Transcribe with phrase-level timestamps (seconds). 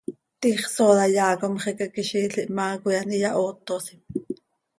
[0.41, 3.99] Tiix sooda yaa com xicaquiziil ihmaa coi an iyahootosim.